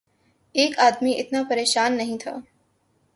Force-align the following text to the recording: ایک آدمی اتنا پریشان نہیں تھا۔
ایک 0.55 0.79
آدمی 0.79 1.13
اتنا 1.19 1.41
پریشان 1.49 1.97
نہیں 1.97 2.17
تھا۔ 2.17 2.35